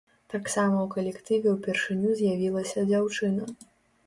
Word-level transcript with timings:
Таксама 0.33 0.77
ў 0.83 0.87
калектыве 0.95 1.53
ўпершыню 1.57 2.15
з'явілася 2.23 2.87
дзяўчына. 2.89 3.53